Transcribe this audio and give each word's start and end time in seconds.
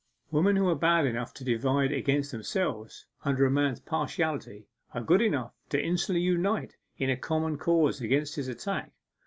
Women 0.31 0.55
who 0.55 0.67
are 0.67 0.73
bad 0.75 1.05
enough 1.05 1.31
to 1.35 1.43
divide 1.43 1.91
against 1.91 2.31
themselves 2.31 3.05
under 3.23 3.45
a 3.45 3.51
man's 3.51 3.79
partiality 3.79 4.65
are 4.95 5.01
good 5.03 5.21
enough 5.21 5.53
to 5.69 5.79
instantly 5.79 6.23
unite 6.23 6.75
in 6.97 7.11
a 7.11 7.15
common 7.15 7.59
cause 7.59 8.01
against 8.01 8.33
his 8.33 8.47
attack. 8.47 8.93